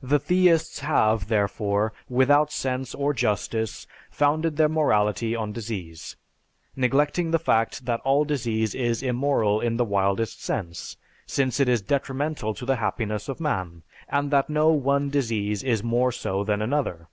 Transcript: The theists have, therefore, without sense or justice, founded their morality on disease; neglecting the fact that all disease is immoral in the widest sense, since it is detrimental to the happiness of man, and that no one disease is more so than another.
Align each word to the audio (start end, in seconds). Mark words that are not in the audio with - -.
The 0.00 0.18
theists 0.18 0.78
have, 0.78 1.28
therefore, 1.28 1.92
without 2.08 2.50
sense 2.50 2.94
or 2.94 3.12
justice, 3.12 3.86
founded 4.10 4.56
their 4.56 4.70
morality 4.70 5.36
on 5.36 5.52
disease; 5.52 6.16
neglecting 6.76 7.30
the 7.30 7.38
fact 7.38 7.84
that 7.84 8.00
all 8.00 8.24
disease 8.24 8.74
is 8.74 9.02
immoral 9.02 9.60
in 9.60 9.76
the 9.76 9.84
widest 9.84 10.42
sense, 10.42 10.96
since 11.26 11.60
it 11.60 11.68
is 11.68 11.82
detrimental 11.82 12.54
to 12.54 12.64
the 12.64 12.76
happiness 12.76 13.28
of 13.28 13.38
man, 13.38 13.82
and 14.08 14.30
that 14.30 14.48
no 14.48 14.68
one 14.70 15.10
disease 15.10 15.62
is 15.62 15.82
more 15.84 16.10
so 16.10 16.42
than 16.42 16.62
another. 16.62 17.08